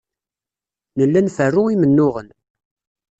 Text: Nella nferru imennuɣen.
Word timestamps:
Nella 0.97 1.19
nferru 1.25 1.63
imennuɣen. 1.73 2.29